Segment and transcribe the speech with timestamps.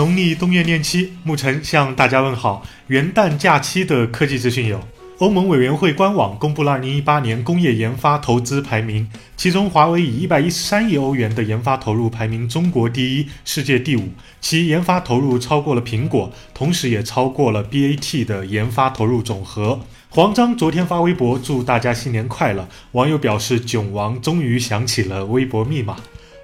[0.00, 2.66] 农历冬月廿七，沐晨向大家问好。
[2.86, 4.80] 元旦假期的科技资讯有：
[5.18, 14.08] 欧盟委员会官网公布了2018年工业研发投资排名，其中华为以113亿欧元的研发投入排名中国第一，世界第五，
[14.40, 19.80] 其研发投入超过了苹果，同时也超过了 BAT 的研发投入总和。
[20.08, 25.96] 黄章昨天发微博祝大家新年快乐，网友表示囧王终于想起了微博密码。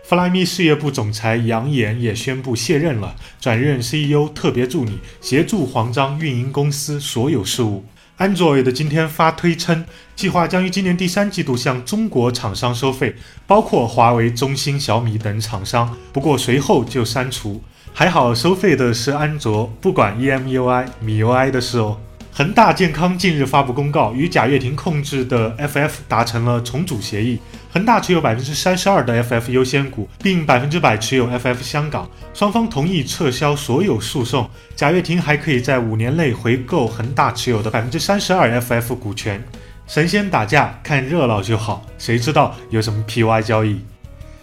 [0.08, 7.84] Flyme 事业部总裁杨岩也宣布卸任了，转任 CEO 特别助理，协助黄章运营公司所有事务。
[8.18, 13.16] Android 的今天发推称，计划将于今年第三季度向中国厂商收费，
[13.48, 15.96] 包括华为、中兴、小米等厂商。
[16.12, 17.60] 不过随后就删除，
[17.92, 21.98] 还好收费的是安卓，不管 EMUI、MIUI 的事哦。
[22.38, 27.38] 恒大健康近日发布公告，与贾跃亭控制的 FF 达成了重组协议。
[27.72, 32.06] 恒大持有百分之三十二的 FF 优先股，并百分之百持有 FF 香港。
[32.34, 34.50] 双方同意撤销所有诉讼。
[34.74, 39.42] 贾跃亭还可以在五年内回购恒大持有的百分之三十二 FF 股权。
[39.86, 43.80] 神仙打架看热闹就好，谁知道有什么 PY 交易？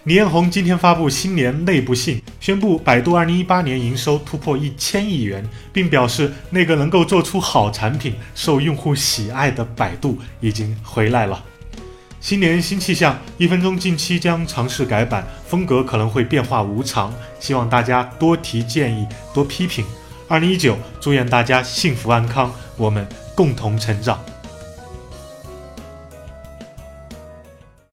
[0.06, 5.42] 李彦宏今天发布新年内部信，宣布百度2018年营收突破一千亿元，
[5.72, 11.42] 并表示那个能够做出好产品、受用户喜爱的百度已经回来了。
[12.20, 19.86] 新年新气象，一分钟近期将尝试改版，风格可能会变化无常，希望大家多提建议，多批评。
[20.28, 24.22] 2019，祝愿大家幸福安康，我们共同成长。